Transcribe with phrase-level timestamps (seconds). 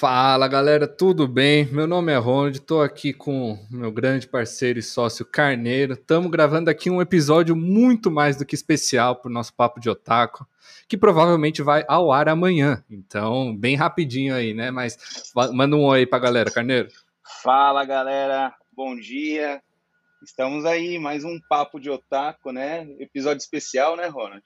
[0.00, 1.66] Fala galera, tudo bem?
[1.66, 5.92] Meu nome é Ronald, estou aqui com meu grande parceiro e sócio Carneiro.
[5.92, 9.90] Estamos gravando aqui um episódio muito mais do que especial para o nosso Papo de
[9.90, 10.46] Otaku,
[10.88, 12.82] que provavelmente vai ao ar amanhã.
[12.90, 14.70] Então, bem rapidinho aí, né?
[14.70, 14.96] Mas
[15.52, 16.88] manda um oi aí a galera, Carneiro.
[17.42, 19.60] Fala galera, bom dia.
[20.22, 22.86] Estamos aí, mais um papo de otaku, né?
[22.98, 24.42] Episódio especial, né, Ronald?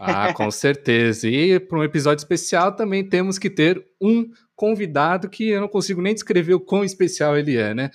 [0.00, 1.28] Ah, com certeza.
[1.28, 6.00] E para um episódio especial também temos que ter um convidado que eu não consigo
[6.00, 7.90] nem descrever o quão especial ele é, né?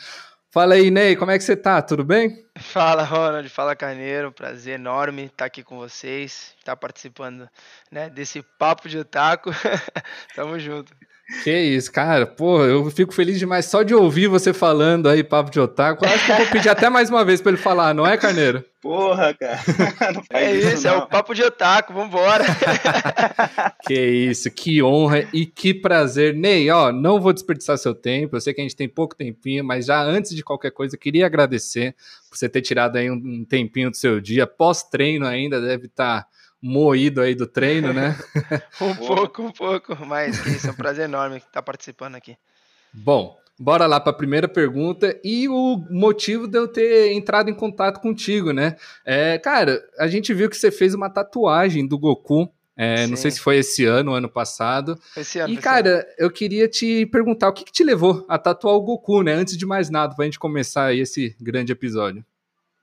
[0.52, 1.82] Fala aí, Ney, como é que você tá?
[1.82, 2.46] Tudo bem?
[2.56, 3.50] Fala, Ronald.
[3.50, 4.32] Fala, Carneiro.
[4.32, 7.50] Prazer enorme estar aqui com vocês, estar participando
[7.92, 9.50] né, desse papo de otaku.
[10.36, 10.94] Tamo junto.
[11.44, 12.26] Que isso, cara.
[12.26, 16.06] Pô, eu fico feliz demais só de ouvir você falando aí, papo de otaku.
[16.06, 18.64] Acho que eu vou pedir até mais uma vez para ele falar, não é, Carneiro?
[18.82, 19.60] Porra, cara.
[20.30, 22.44] é isso, isso é o papo de otaku, vambora.
[23.88, 26.36] que isso, que honra e que prazer.
[26.36, 29.64] Ney, ó, não vou desperdiçar seu tempo, eu sei que a gente tem pouco tempinho,
[29.64, 31.96] mas já antes de qualquer coisa, queria agradecer
[32.30, 36.24] por você ter tirado aí um tempinho do seu dia, pós-treino ainda, deve estar...
[36.24, 36.28] Tá
[36.64, 38.18] moído aí do treino, né?
[38.80, 42.38] um pouco, um pouco, mas isso é um prazer enorme estar participando aqui.
[42.94, 47.54] Bom, bora lá para a primeira pergunta e o motivo de eu ter entrado em
[47.54, 48.78] contato contigo, né?
[49.04, 52.50] É, cara, a gente viu que você fez uma tatuagem do Goku.
[52.76, 54.98] É, não sei se foi esse ano ou ano passado.
[55.18, 55.54] Esse ano.
[55.54, 56.06] E, cara, ano.
[56.18, 59.34] eu queria te perguntar o que, que te levou a tatuar o Goku, né?
[59.34, 62.26] Antes de mais nada, para a gente começar aí esse grande episódio.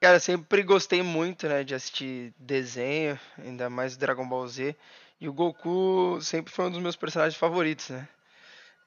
[0.01, 4.75] Cara, sempre gostei muito, né, de assistir desenho, ainda mais Dragon Ball Z.
[5.21, 8.09] E o Goku sempre foi um dos meus personagens favoritos, né?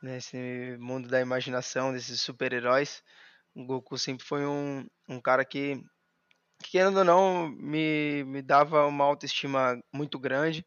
[0.02, 3.03] Nesse mundo da imaginação, desses super-heróis.
[3.56, 5.78] O Goku sempre foi um, um cara que,
[6.64, 10.66] que, querendo ou não, me, me dava uma autoestima muito grande.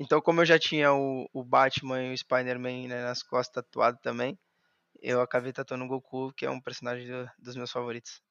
[0.00, 3.98] Então, como eu já tinha o, o Batman e o Spider-Man né, nas costas tatuado
[4.02, 4.38] também,
[5.02, 8.23] eu acabei tatuando o Goku, que é um personagem do, dos meus favoritos.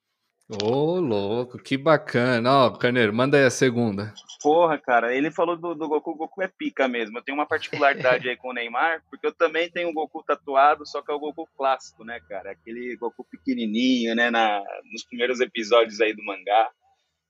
[0.49, 2.51] Ô, oh, louco, que bacana.
[2.51, 4.13] Ó, oh, Carneiro, manda aí a segunda.
[4.41, 7.17] Porra, cara, ele falou do, do Goku, o Goku é pica mesmo.
[7.17, 10.85] Eu tenho uma particularidade aí com o Neymar, porque eu também tenho o Goku tatuado,
[10.85, 12.51] só que é o Goku clássico, né, cara?
[12.51, 16.69] Aquele Goku pequenininho, né, na, nos primeiros episódios aí do mangá.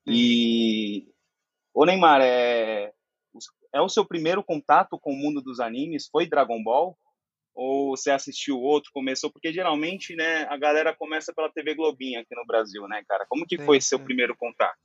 [0.08, 1.08] E...
[1.72, 2.92] Ô, Neymar, é...
[3.72, 6.08] é o seu primeiro contato com o mundo dos animes?
[6.08, 6.98] Foi Dragon Ball?
[7.54, 12.36] Ou você assistiu outro, começou, porque geralmente, né, a galera começa pela TV Globinha aqui
[12.36, 13.26] no Brasil, né, cara?
[13.30, 13.90] Como que foi sim.
[13.90, 14.78] seu primeiro contato?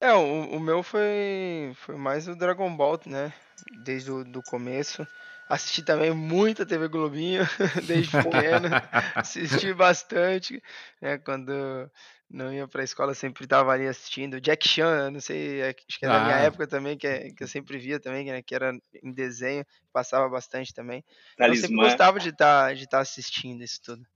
[0.00, 3.32] É, o, o, meu foi, foi mais o Dragon Ball, né,
[3.84, 5.06] desde o do começo.
[5.48, 7.42] Assisti também muita TV Globinho,
[7.86, 8.68] desde pequeno,
[9.14, 10.62] assisti bastante,
[11.00, 11.90] né, quando
[12.28, 14.40] não ia pra escola, sempre estava ali assistindo.
[14.40, 16.40] Jack Chan, não sei, é, acho que é da minha ah.
[16.40, 18.72] época também, que, é, que eu sempre via também, né, que era
[19.02, 21.04] em desenho, passava bastante também.
[21.34, 24.06] Então, eu sempre gostava de estar tá, de tá assistindo isso tudo.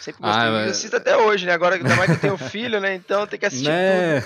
[0.00, 0.42] Sempre gostei.
[0.42, 0.70] Ah, mas...
[0.70, 1.52] assisto até hoje, né?
[1.52, 2.94] Agora, ainda mais que eu tenho filho, né?
[2.94, 4.22] Então tem que assistir né?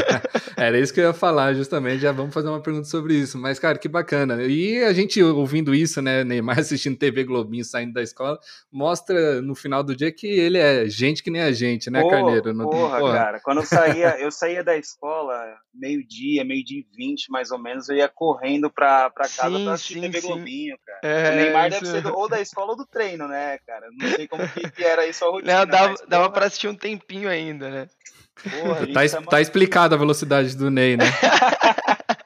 [0.56, 2.00] Era isso que eu ia falar, justamente.
[2.00, 3.38] Já vamos fazer uma pergunta sobre isso.
[3.38, 4.42] Mas, cara, que bacana.
[4.42, 6.24] E a gente ouvindo isso, né?
[6.24, 8.38] Neymar assistindo TV Globinho, saindo da escola,
[8.70, 12.52] mostra no final do dia que ele é gente que nem a gente, né, Carneiro?
[12.52, 13.00] Não porra, tem...
[13.00, 13.40] porra, cara.
[13.40, 15.34] Quando eu saía, eu saía da escola,
[15.74, 19.72] meio-dia, meio-dia e vinte, mais ou menos, eu ia correndo pra, pra casa sim, pra
[19.72, 20.26] assistir sim, TV sim.
[20.26, 21.00] Globinho, cara.
[21.02, 21.80] É, o Neymar isso...
[21.80, 23.86] deve ser do, ou da escola ou do treino, né, cara?
[23.92, 25.58] Não sei como que, que era isso a rotina.
[25.58, 27.88] Não, dava, mas, dava pra assistir um tempinho ainda, né?
[28.42, 31.04] Porra, tá, tá, explicado a velocidade do Ney, né?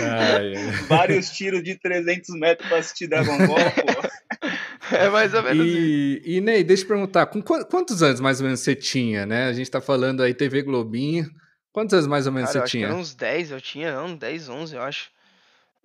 [0.00, 0.54] Ai,
[0.88, 4.96] Vários tiros de 300 metros pra assistir Dragon Ball, pô.
[4.96, 6.28] É mais ou menos e, isso.
[6.28, 9.46] E, Ney, deixa eu perguntar, com quantos anos mais ou menos você tinha, né?
[9.46, 11.30] A gente tá falando aí TV Globinho.
[11.72, 12.92] Quantos anos mais ou menos Cara, você tinha?
[12.94, 15.10] uns 10, eu tinha, não, 10, 11, eu acho.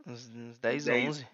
[0.06, 1.10] Uns, uns 10, 10.
[1.10, 1.28] 11.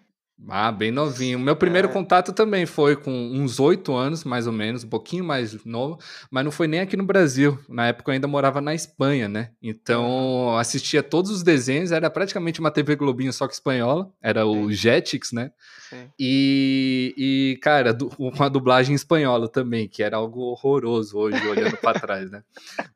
[0.48, 1.38] Ah, bem novinho.
[1.38, 1.92] Meu primeiro é.
[1.92, 5.98] contato também foi com uns oito anos, mais ou menos, um pouquinho mais novo,
[6.30, 7.58] mas não foi nem aqui no Brasil.
[7.68, 9.50] Na época eu ainda morava na Espanha, né?
[9.62, 14.70] Então assistia todos os desenhos, era praticamente uma TV Globinho só que espanhola, era o
[14.70, 15.50] Jetix, né?
[15.88, 16.10] Sim.
[16.18, 22.00] E, e cara, com a dublagem espanhola também, que era algo horroroso hoje, olhando para
[22.00, 22.42] trás, né?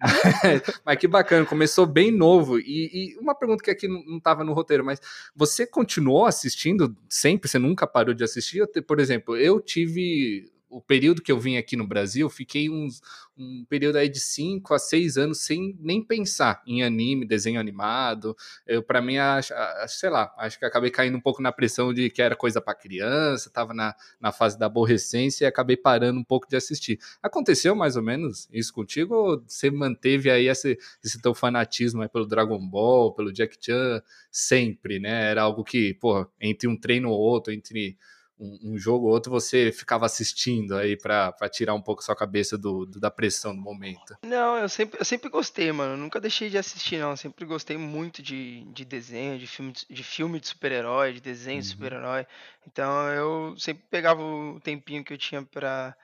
[0.01, 2.59] mas, mas, que bacana, começou bem novo.
[2.59, 5.01] E, e uma pergunta que aqui não estava no roteiro, mas
[5.35, 6.97] você continuou assistindo?
[7.29, 8.67] Sempre, você nunca parou de assistir?
[8.87, 13.01] Por exemplo, eu tive o período que eu vim aqui no Brasil, fiquei uns,
[13.37, 18.37] um período aí de 5 a 6 anos sem nem pensar em anime, desenho animado.
[18.67, 19.53] Eu, para mim, acho,
[19.89, 22.75] sei lá, acho que acabei caindo um pouco na pressão de que era coisa para
[22.75, 26.99] criança, tava na, na fase da aborrecência e acabei parando um pouco de assistir.
[27.23, 32.27] Aconteceu mais ou menos isso contigo ou você manteve aí esse, esse teu fanatismo pelo
[32.27, 35.31] Dragon Ball, pelo Jack Chan sempre, né?
[35.31, 37.97] Era algo que, pô, entre um treino ou outro, entre
[38.39, 42.57] um, um jogo ou outro você ficava assistindo aí para tirar um pouco sua cabeça
[42.57, 44.17] do, do, da pressão do momento?
[44.23, 45.97] Não, eu sempre, eu sempre gostei, mano.
[45.97, 47.11] nunca deixei de assistir, não.
[47.11, 51.57] Eu sempre gostei muito de, de desenho, de filme de, filme de super-herói, de desenho
[51.57, 51.63] uhum.
[51.63, 52.27] de super-herói.
[52.67, 55.97] Então eu sempre pegava o tempinho que eu tinha para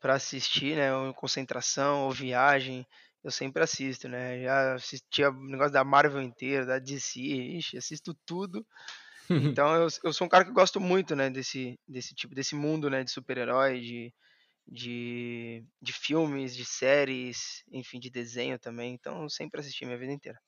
[0.00, 0.94] para assistir, né?
[0.94, 2.86] Ou concentração, ou viagem
[3.26, 4.40] eu sempre assisto, né?
[4.40, 8.64] Já assistia o negócio da Marvel inteira, da DC, ixi, assisto tudo.
[9.30, 12.90] Então eu, eu sou um cara que gosto muito, né, desse, desse tipo, desse mundo,
[12.90, 14.14] né, de super-herói, de,
[14.66, 18.94] de, de filmes, de séries, enfim, de desenho também.
[18.94, 20.38] Então eu sempre assisti minha vida inteira.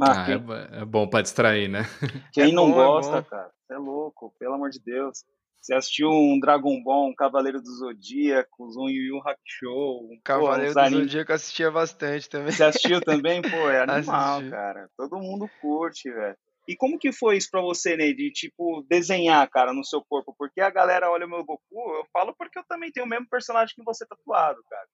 [0.00, 0.34] Ah, quem...
[0.34, 1.82] é, é, bom para distrair, né?
[2.32, 5.22] Quem é não bom, é gosta, é cara, é louco, pelo amor de Deus.
[5.60, 10.10] Você assistiu um Dragon Ball, um Cavaleiro do Zodíaco, um Yu Yu Hakusho.
[10.10, 12.50] Um, Cavaleiro pô, do Zodíaco eu assistia bastante também.
[12.50, 13.40] Você assistiu também?
[13.40, 14.50] Pô, é animal, Assisti.
[14.50, 14.90] cara.
[14.96, 16.36] Todo mundo curte, velho.
[16.66, 20.34] E como que foi isso pra você, Ney, de, tipo, desenhar, cara, no seu corpo?
[20.38, 23.28] Porque a galera olha o meu Goku, eu falo porque eu também tenho o mesmo
[23.28, 24.86] personagem que você tatuado, cara.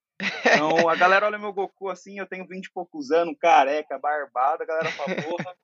[0.55, 4.63] Então, a galera olha meu Goku assim, eu tenho 20 e poucos anos, careca, barbado,
[4.63, 5.57] a galera fala, porra,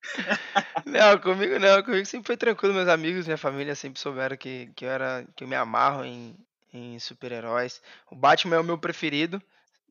[0.86, 2.74] não, comigo não, comigo sempre foi tranquilo.
[2.74, 6.36] Meus amigos, minha família sempre souberam que, que eu era que eu me amarro em,
[6.72, 7.82] em super-heróis.
[8.10, 9.42] O Batman é o meu preferido.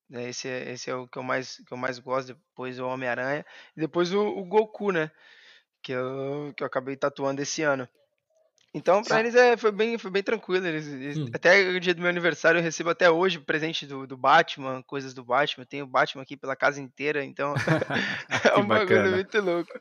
[0.10, 0.30] Né?
[0.30, 2.28] Esse, é, esse é o que eu mais, que eu mais gosto.
[2.28, 3.46] Depois o Homem-Aranha.
[3.76, 5.12] E depois o, o, Goku, né?
[5.88, 7.88] Que eu, que eu acabei tatuando esse ano.
[8.78, 10.66] Então, pra eles é, foi, bem, foi bem tranquilo.
[10.66, 11.26] Eles, eles, hum.
[11.34, 15.14] Até o dia do meu aniversário eu recebo até hoje presente do, do Batman, coisas
[15.14, 15.64] do Batman.
[15.64, 17.54] Eu tenho o Batman aqui pela casa inteira, então
[18.56, 19.72] é um bagulho muito louco.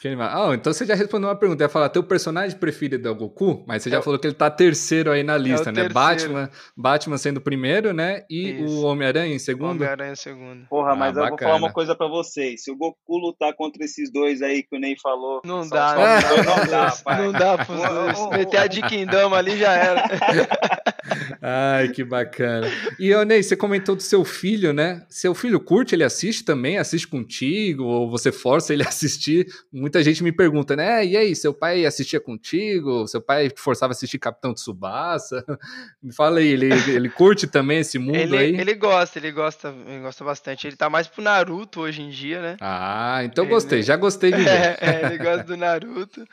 [0.00, 0.50] Que animal.
[0.50, 1.62] Ah, então você já respondeu uma pergunta.
[1.62, 4.26] Eu ia falar, teu personagem preferido é o Goku, mas você já é falou que
[4.26, 5.82] ele tá terceiro aí na é lista, é né?
[5.82, 5.94] Terceiro.
[5.94, 8.24] Batman, Batman sendo o primeiro, né?
[8.28, 8.64] E Isso.
[8.64, 9.70] o Homem-Aranha em segundo.
[9.70, 10.66] Homem-Aranha em segundo.
[10.68, 12.64] Porra, mas ah, eu vou falar uma coisa pra vocês.
[12.64, 15.40] Se o Goku lutar contra esses dois aí que o Ney falou.
[15.44, 16.18] Não dá, né?
[16.44, 17.22] não, dá, pai.
[17.22, 17.64] Não dá
[18.36, 20.04] Meter a de Kingdom ali já era.
[21.40, 22.70] Ai, que bacana.
[22.98, 25.04] E, Ney, você comentou do seu filho, né?
[25.08, 26.78] Seu filho curte, ele assiste também?
[26.78, 27.84] Assiste contigo?
[27.84, 29.46] Ou você força ele a assistir?
[29.72, 31.04] Muita gente me pergunta, né?
[31.04, 33.06] E aí, seu pai assistia contigo?
[33.06, 35.44] Seu pai forçava a assistir Capitão Tsubasa?
[36.02, 38.60] Me fala aí, ele, ele curte também esse mundo ele, aí?
[38.60, 40.66] Ele gosta, ele gosta, ele gosta bastante.
[40.66, 42.56] Ele tá mais pro Naruto hoje em dia, né?
[42.60, 44.48] Ah, então ele, gostei, já gostei de ver.
[44.48, 46.26] É, é, ele gosta do Naruto.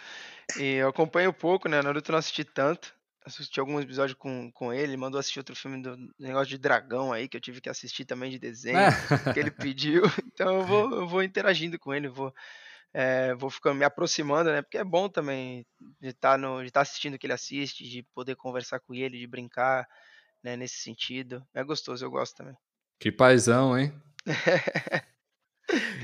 [0.58, 1.82] E eu acompanho pouco, né?
[1.82, 2.94] Naruto não assisti tanto.
[3.26, 7.28] Assisti alguns episódios com, com ele, mandou assistir outro filme do negócio de dragão aí,
[7.28, 8.78] que eu tive que assistir também de desenho,
[9.34, 10.04] que ele pediu.
[10.36, 12.32] Então eu vou, eu vou interagindo com ele, vou,
[12.94, 14.62] é, vou ficando me aproximando, né?
[14.62, 15.66] Porque é bom também
[16.00, 19.18] de estar tá estar tá assistindo o que ele assiste, de poder conversar com ele,
[19.18, 19.88] de brincar,
[20.44, 20.56] né?
[20.56, 21.44] Nesse sentido.
[21.52, 22.56] É gostoso, eu gosto também.
[23.00, 23.92] Que paizão, hein?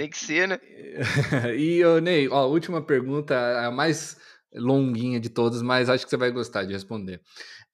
[0.01, 0.59] Tem que ser, né?
[1.55, 4.17] e, ô, Ney, ó, última pergunta, a mais
[4.51, 7.21] longuinha de todas, mas acho que você vai gostar de responder.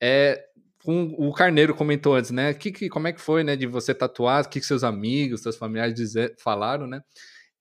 [0.02, 0.44] É,
[0.86, 2.54] o Carneiro comentou antes, né?
[2.54, 4.44] Que, que, como é que foi, né, de você tatuar?
[4.44, 7.00] O que, que seus amigos, seus familiares dizer, falaram, né?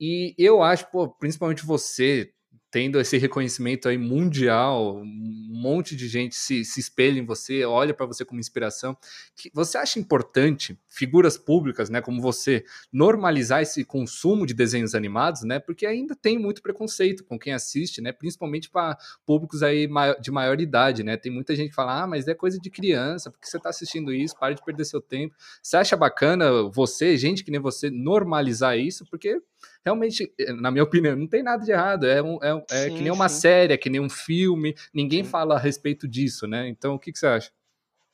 [0.00, 2.32] E eu acho, pô, principalmente você,
[2.70, 7.94] tendo esse reconhecimento aí mundial, um monte de gente se, se espelha em você, olha
[7.94, 8.96] para você como inspiração.
[9.34, 15.42] Que você acha importante figuras públicas, né, como você, normalizar esse consumo de desenhos animados,
[15.42, 15.58] né?
[15.58, 18.12] Porque ainda tem muito preconceito com quem assiste, né?
[18.12, 19.88] Principalmente para públicos aí
[20.20, 21.16] de maior idade, né?
[21.16, 24.12] Tem muita gente que fala: "Ah, mas é coisa de criança, porque você está assistindo
[24.12, 24.36] isso?
[24.38, 25.34] Para de perder seu tempo".
[25.62, 29.04] Você acha bacana você, gente que nem você, normalizar isso?
[29.10, 29.40] Porque
[29.86, 32.06] realmente, eh, na minha opinião, não tem nada de errado.
[32.06, 34.74] É, um, é, é sim, que nem uma série, é que nem um filme.
[34.92, 35.30] Ninguém sim.
[35.30, 36.68] fala a respeito disso, né?
[36.68, 37.52] Então, o que, que você acha?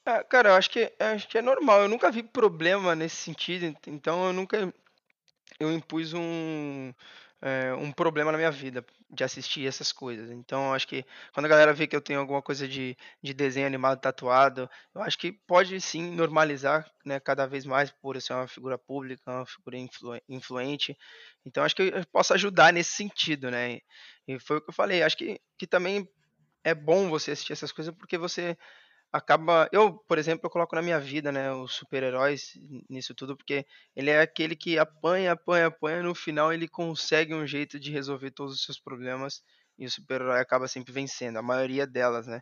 [0.06, 1.80] É, cara, eu acho que, acho que é normal.
[1.80, 3.74] Eu nunca vi problema nesse sentido.
[3.86, 4.72] Então, eu nunca
[5.58, 6.92] eu impus um
[7.40, 10.30] é, um problema na minha vida de assistir essas coisas.
[10.30, 11.04] Então, acho que
[11.34, 15.02] quando a galera vê que eu tenho alguma coisa de, de desenho animado tatuado, eu
[15.02, 19.22] acho que pode sim normalizar né, cada vez mais por eu ser uma figura pública,
[19.30, 20.96] uma figura influ, influente.
[21.44, 23.80] Então, acho que eu posso ajudar nesse sentido, né?
[24.26, 25.02] E foi o que eu falei.
[25.02, 26.08] Acho que, que também
[26.64, 28.56] é bom você assistir essas coisas porque você
[29.12, 29.68] acaba.
[29.70, 34.10] Eu, por exemplo, eu coloco na minha vida, né, os super-heróis nisso tudo, porque ele
[34.10, 38.54] é aquele que apanha, apanha, apanha, no final ele consegue um jeito de resolver todos
[38.54, 39.42] os seus problemas
[39.78, 42.40] e o super-herói acaba sempre vencendo, a maioria delas, né?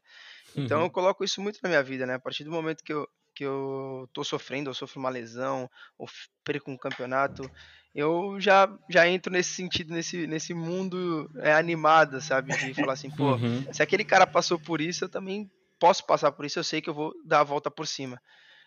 [0.55, 0.85] Então uhum.
[0.85, 2.15] eu coloco isso muito na minha vida, né?
[2.15, 6.09] A partir do momento que eu, que eu tô sofrendo, ou sofro uma lesão, ou
[6.45, 7.50] perco um campeonato,
[7.95, 12.57] eu já, já entro nesse sentido, nesse, nesse mundo é, animado, sabe?
[12.57, 13.65] De falar assim, pô, uhum.
[13.73, 16.90] se aquele cara passou por isso, eu também posso passar por isso, eu sei que
[16.90, 18.20] eu vou dar a volta por cima.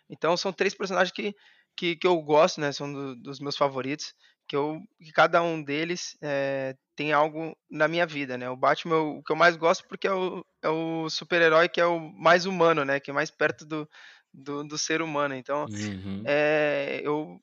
[0.09, 1.33] Então são três personagens que,
[1.77, 2.71] que, que eu gosto, né?
[2.71, 4.13] São do, dos meus favoritos.
[4.45, 8.49] Que, eu, que cada um deles é, tem algo na minha vida, né?
[8.49, 11.85] O Batman o que eu mais gosto porque é o, é o super-herói que é
[11.85, 12.99] o mais humano, né?
[12.99, 13.89] Que é mais perto do,
[14.33, 15.33] do, do ser humano.
[15.33, 16.23] Então, uhum.
[16.25, 17.39] é, eu,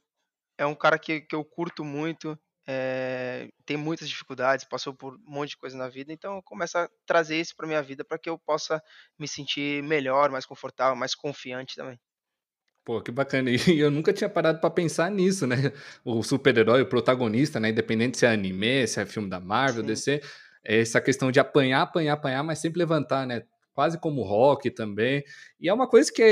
[0.58, 5.21] é um cara que, que eu curto muito, é, tem muitas dificuldades, passou por um
[5.26, 8.19] monte de coisa na vida, então eu começo a trazer isso para minha vida para
[8.19, 8.83] que eu possa
[9.19, 11.99] me sentir melhor, mais confortável, mais confiante também.
[12.85, 13.50] Pô, que bacana.
[13.50, 15.57] E eu nunca tinha parado para pensar nisso, né?
[16.05, 17.71] O super-herói, o protagonista, né?
[17.71, 19.87] Independente se é anime, se é filme da Marvel, Sim.
[19.87, 20.21] DC,
[20.64, 23.43] é essa questão de apanhar, apanhar, apanhar, mas sempre levantar, né?
[23.73, 25.23] Quase como rock também.
[25.61, 26.23] E é uma coisa que,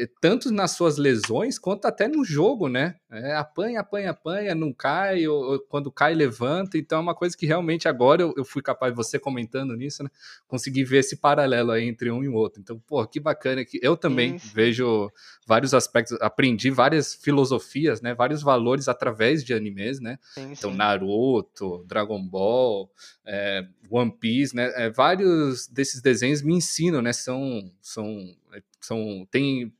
[0.00, 2.96] é, tanto nas suas lesões, quanto até no jogo, né?
[3.12, 6.78] É, apanha, apanha, apanha, não cai, ou, ou, quando cai, levanta.
[6.78, 10.10] Então é uma coisa que realmente agora eu, eu fui capaz, você comentando nisso, né?
[10.46, 12.60] Conseguir ver esse paralelo aí entre um e o outro.
[12.60, 14.54] Então, pô, que bacana que eu também Isso.
[14.54, 15.10] vejo
[15.44, 18.14] vários aspectos, aprendi várias filosofias, né?
[18.14, 20.16] Vários valores através de animes, né?
[20.32, 20.76] Sim, então, sim.
[20.76, 22.88] Naruto, Dragon Ball,
[23.26, 24.72] é, One Piece, né?
[24.76, 27.12] É, vários desses desenhos me ensinam, né?
[27.12, 28.36] São, são
[28.80, 29.72] são tem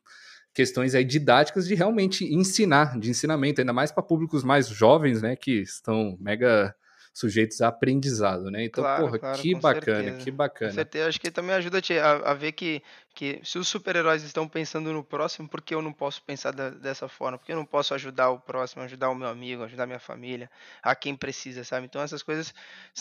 [0.55, 5.37] questões aí didáticas de realmente ensinar, de ensinamento, ainda mais para públicos mais jovens, né,
[5.37, 6.75] que estão mega
[7.13, 8.65] sujeitos a aprendizado, né?
[8.65, 10.25] Então, claro, porra, claro, que bacana, certeza.
[10.25, 10.71] que bacana.
[10.71, 12.83] Com certeza, acho que também ajuda a, a ver que,
[13.15, 16.71] que se os super-heróis estão pensando no próximo, por que eu não posso pensar da,
[16.71, 17.39] dessa forma?
[17.39, 19.99] Por que eu não posso ajudar o próximo, ajudar o meu amigo, ajudar a minha
[19.99, 20.51] família,
[20.83, 21.87] a quem precisa, sabe?
[21.87, 22.55] Então, essas coisas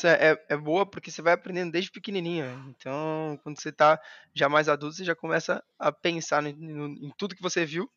[0.03, 2.45] é, é, é boa porque você vai aprendendo desde pequenininho.
[2.69, 4.01] Então, quando você está
[4.33, 7.89] já mais adulto, você já começa a pensar no, no, em tudo que você viu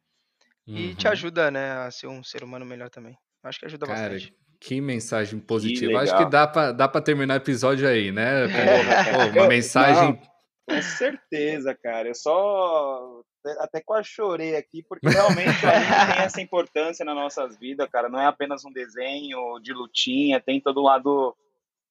[0.66, 0.95] e uhum.
[0.95, 3.16] te ajuda, né, a ser um ser humano melhor também.
[3.42, 4.42] Acho que ajuda Cara, bastante.
[4.62, 5.90] Que mensagem positiva.
[5.90, 8.47] Que Acho que dá para dá pra terminar o episódio aí, né?
[9.33, 10.12] Pô, uma mensagem.
[10.12, 12.07] Não, com certeza, cara.
[12.07, 13.23] Eu só
[13.59, 18.09] até quase chorei aqui, porque realmente o anime tem essa importância nas nossas vidas, cara.
[18.09, 21.37] Não é apenas um desenho de lutinha, tem todo lado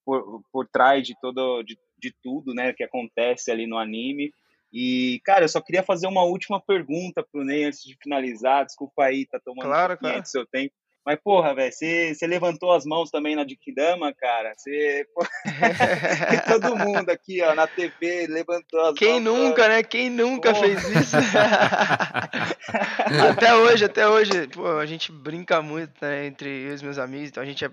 [0.06, 4.32] por, por trás de todo de, de tudo, né, que acontece ali no anime.
[4.72, 8.66] E, cara, eu só queria fazer uma última pergunta pro Ney antes de finalizar.
[8.66, 10.22] Desculpa aí, tá tomando claro, um claro.
[10.22, 10.74] do seu tempo.
[11.04, 14.54] Mas, porra, velho, você, levantou as mãos também na Dikidama, cara.
[14.56, 15.08] Você.
[16.48, 19.36] todo mundo aqui, ó, na TV levantou as Quem mãos.
[19.36, 19.84] Quem nunca, né?
[19.84, 20.64] Quem nunca porra.
[20.64, 21.16] fez isso?
[23.32, 24.48] até hoje, até hoje.
[24.50, 27.30] Pô, a gente brinca muito, né, entre eu e os meus amigos.
[27.30, 27.72] Então a gente é,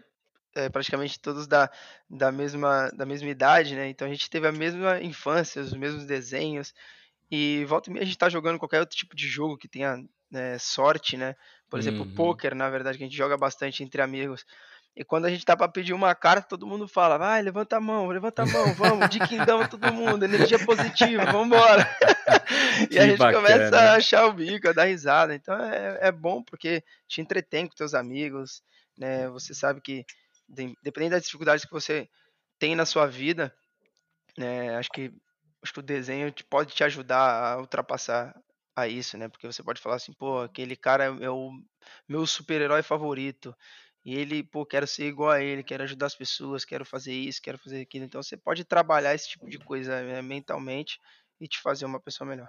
[0.56, 1.70] é praticamente todos da,
[2.08, 3.90] da, mesma, da mesma idade, né?
[3.90, 6.72] Então a gente teve a mesma infância, os mesmos desenhos.
[7.30, 10.02] E volta e meia a gente tá jogando qualquer outro tipo de jogo que tenha
[10.30, 11.34] né, sorte, né?
[11.68, 12.14] Por exemplo, uhum.
[12.14, 14.44] poker, na verdade, que a gente joga bastante entre amigos.
[14.96, 17.80] E quando a gente tá para pedir uma carta, todo mundo fala: vai, levanta a
[17.80, 21.88] mão, levanta a mão, vamos, de quindão todo mundo, energia positiva, vamos embora.
[22.90, 23.42] e a gente bacana.
[23.42, 25.34] começa a achar o bico, a dar risada.
[25.34, 28.62] Então é, é bom porque te entretém com teus amigos,
[28.96, 29.28] né?
[29.28, 30.04] Você sabe que,
[30.82, 32.08] dependendo das dificuldades que você
[32.58, 33.54] tem na sua vida,
[34.36, 34.76] né?
[34.76, 35.12] Acho que,
[35.62, 38.34] acho que o desenho pode te ajudar a ultrapassar
[38.82, 39.28] a isso, né?
[39.28, 41.50] Porque você pode falar assim, pô, aquele cara é, o
[42.08, 43.54] meu super-herói favorito.
[44.04, 47.42] E ele, pô, quero ser igual a ele, quero ajudar as pessoas, quero fazer isso,
[47.42, 48.04] quero fazer aquilo.
[48.04, 50.98] Então você pode trabalhar esse tipo de coisa né, mentalmente
[51.40, 52.48] e te fazer uma pessoa melhor.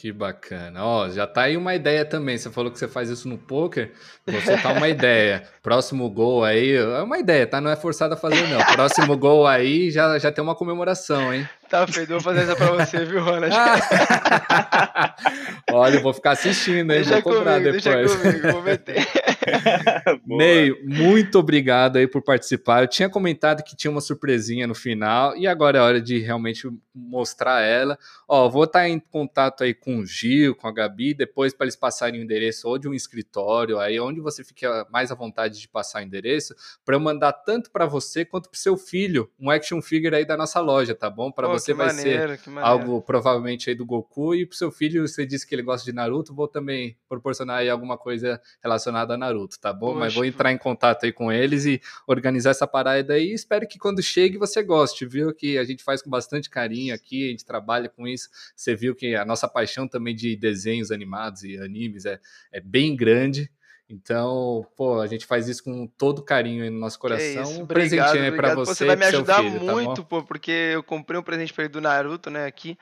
[0.00, 0.84] Que bacana.
[0.84, 2.38] Ó, já tá aí uma ideia também.
[2.38, 3.90] Você falou que você faz isso no poker.
[4.24, 5.42] Vou soltar uma ideia.
[5.60, 7.60] Próximo gol aí, é uma ideia, tá?
[7.60, 8.64] Não é forçado a fazer, não.
[8.74, 11.48] Próximo gol aí já, já tem uma comemoração, hein?
[11.68, 13.52] Tá feito, vou fazer essa pra você, viu, Ronald?
[15.72, 17.02] Olha, eu vou ficar assistindo, hein?
[17.02, 18.14] Deixa vou cobrar comigo, depois.
[18.14, 19.04] Deixa comigo, vou meter.
[20.26, 22.82] Ney, muito obrigado aí por participar.
[22.82, 26.68] Eu tinha comentado que tinha uma surpresinha no final e agora é hora de realmente
[26.94, 27.98] mostrar ela.
[28.26, 31.76] Ó, vou estar em contato aí com o Gil, com a Gabi, depois para eles
[31.76, 35.68] passarem o endereço ou de um escritório, aí onde você fica mais à vontade de
[35.68, 39.80] passar o endereço, para eu mandar tanto para você quanto para seu filho um action
[39.80, 41.30] figure aí da nossa loja, tá bom?
[41.30, 45.24] Para você vai maneiro, ser algo provavelmente aí do Goku e para seu filho você
[45.24, 49.37] disse que ele gosta de Naruto, vou também proporcionar aí alguma coisa relacionada a Naruto,
[49.46, 49.88] tá bom?
[49.88, 53.32] Poxa, Mas vou entrar em contato aí com eles e organizar essa parada aí.
[53.32, 55.32] Espero que quando chegue você goste, viu?
[55.34, 58.28] Que a gente faz com bastante carinho aqui, a gente trabalha com isso.
[58.56, 62.18] Você viu que a nossa paixão também de desenhos animados e animes é,
[62.50, 63.50] é bem grande.
[63.90, 67.42] Então, pô, a gente faz isso com todo carinho aí no nosso coração.
[67.42, 68.74] um obrigado, presentinho aí pra você.
[68.74, 71.64] Você vai me ajudar filho, tá muito, tá pô, porque eu comprei um presente pra
[71.64, 72.76] ele do Naruto, né, aqui.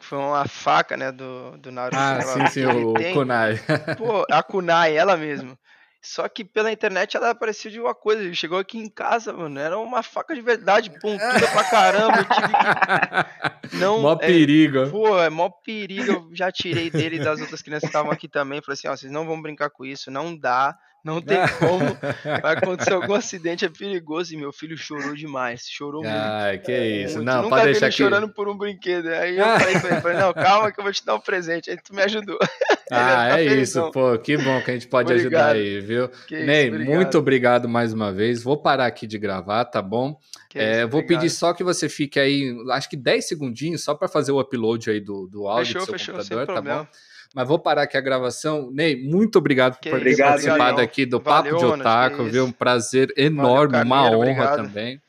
[0.00, 1.96] Foi uma faca, né, do, do Naruto.
[1.98, 3.12] Ah, sim, sim, o tem.
[3.12, 3.60] Kunai.
[3.98, 5.56] Pô, a Kunai, ela mesmo.
[6.06, 8.22] Só que pela internet ela apareceu de uma coisa.
[8.22, 9.58] Ele chegou aqui em casa, mano.
[9.58, 12.18] Era uma faca de verdade, pontuda pra caramba.
[12.18, 13.76] Eu tive que.
[13.76, 14.88] Não, mó é, perigo.
[14.88, 16.12] Pô, é mó perigo.
[16.12, 18.62] Eu já tirei dele e das outras crianças que estavam aqui também.
[18.62, 20.78] Falei assim: ó, vocês não vão brincar com isso, não dá.
[21.06, 21.96] Não tem como.
[22.42, 24.34] Vai acontecer algum acidente, é perigoso.
[24.34, 25.64] E meu filho chorou demais.
[25.68, 26.12] Chorou muito.
[26.12, 27.18] Ai, que isso.
[27.18, 27.26] Muito.
[27.26, 28.02] Não, Nunca pode deixar ele que...
[28.02, 29.08] chorando por um brinquedo.
[29.10, 31.70] Aí eu falei pra ele, falei, não, calma que eu vou te dar um presente.
[31.70, 32.38] Aí tu me ajudou.
[32.88, 34.16] Ah, é isso, pô.
[34.16, 35.56] Que bom que a gente pode obrigado.
[35.56, 36.08] ajudar aí, viu?
[36.28, 38.44] Que Ney, isso, muito obrigado mais uma vez.
[38.44, 40.16] Vou parar aqui de gravar, tá bom?
[40.54, 41.20] É, isso, vou obrigado.
[41.20, 44.88] pedir só que você fique aí, acho que 10 segundinhos, só para fazer o upload
[44.88, 46.82] aí do, do áudio fechou, do seu fechou, computador, tá problema.
[46.84, 46.88] bom?
[47.36, 48.70] Mas vou parar aqui a gravação.
[48.72, 52.46] Ney, muito obrigado por ter participado aqui do Valeu, Papo de Otaku, viu?
[52.46, 54.56] Um prazer enorme, Valeu, uma honra obrigado.
[54.56, 55.02] também.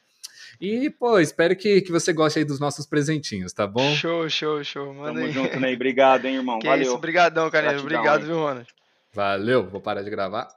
[0.59, 3.95] E, pô, espero que, que você goste aí dos nossos presentinhos, tá bom?
[3.95, 4.93] Show, show, show.
[4.93, 5.31] Manda Tamo aí.
[5.31, 5.73] junto, Ney.
[5.75, 6.59] Obrigado, hein, irmão.
[6.59, 6.83] Que Valeu.
[6.83, 7.79] Isso, obrigadão, Carneiro.
[7.79, 8.65] Obrigado, viu, mano?
[9.13, 10.49] Valeu, vou parar de gravar.